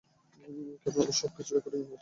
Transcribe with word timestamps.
ক্যামেরায় 0.81 1.07
তো 1.07 1.13
সবকিছু 1.13 1.51
রেকর্ডিং 1.53 1.81
হবে। 1.81 1.89